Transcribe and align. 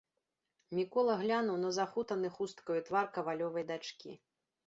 Мікола 0.77 1.17
глянуў 1.21 1.57
на 1.65 1.69
захутаны 1.79 2.31
хусткаю 2.37 2.79
твар 2.89 3.05
кавалёвай 3.17 3.69
дачкі. 3.73 4.11